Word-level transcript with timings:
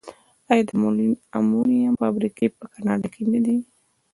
آیا 0.51 0.63
د 0.67 0.69
المونیم 1.37 1.91
فابریکې 2.01 2.47
په 2.57 2.63
کاناډا 2.73 3.07
کې 3.13 3.23
نه 3.33 3.39
دي؟ 3.45 3.57